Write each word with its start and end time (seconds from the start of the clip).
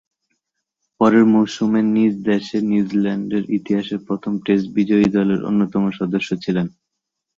পরের 1.01 1.25
মৌসুমে 1.33 1.81
নিজ 1.95 2.13
দেশে 2.29 2.57
নিউজিল্যান্ডের 2.69 3.43
ইতিহাসের 3.57 3.99
প্রথম 4.07 4.33
টেস্ট 4.45 4.67
বিজয়ী 4.77 5.07
দলের 5.17 5.39
অন্যতম 5.49 5.83
সদস্য 5.99 6.29
ছিলেন। 6.43 6.67